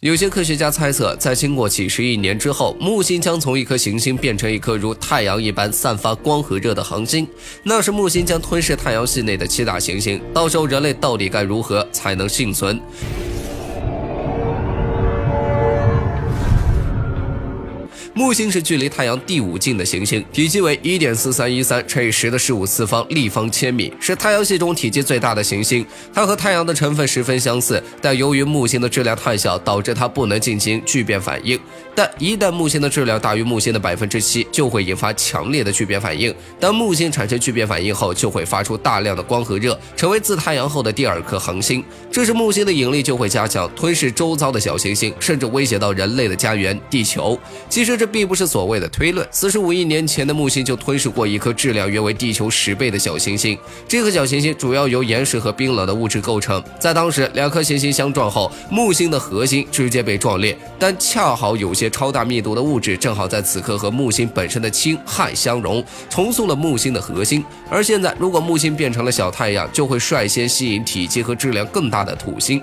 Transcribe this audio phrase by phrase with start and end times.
[0.00, 7.26] 有些科学家猜测，在经过几十亿年之后，木星将从一颗行星变成一颗如太阳一般散发光和热的恒星。
[7.64, 10.22] 那时，木星将吞噬太阳系内的七大行星。
[10.32, 12.80] 到时候，人类到底该如何才能幸存？
[18.18, 25.86] 木星是距离太阳第五近的行星，体积为一点四三一三乘以十的十五次方立方千米，是太阳系中体积最大的行星。
[26.12, 31.56] 它和太阳的成分十分相似，但由于木星的质量太小，导致它不能进行聚变反应。
[31.94, 36.34] 但一旦木星的质量大于木星的百分之七，就会引发强烈的聚变反应。
[36.58, 41.84] 当木星产生聚变反应后，就会发出大量的光和热，成为自太阳后的第二颗恒星。
[42.10, 47.38] 这时木星的引力就会加强，吞噬周遭的小行星，甚至威胁到人类的家园地球。
[47.70, 48.07] 其实这。
[48.08, 49.26] 并不是所谓的推论。
[49.30, 53.56] 四十五亿年前的木星就吞噬过一颗质量约为地球十倍的小行星。
[53.86, 56.62] 这颗小行星主要由岩石和冰冷的物质构成。
[56.78, 60.56] 在当时，两颗行星相撞后，木星的核心直接被撞裂。
[60.78, 67.44] 但恰好有些超大密度的物质正好在此刻和木星本身的氢氦相融，重塑了木星的核心。
[67.70, 72.62] 而现在，如果木星变成了小太阳，就会率先吸引体积和质量更大的土星。